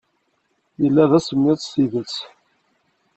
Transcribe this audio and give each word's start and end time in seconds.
Yella 0.81 1.03
d 1.09 1.11
asemmiḍ 1.17 1.57
s 1.61 1.67
tidet. 1.73 2.15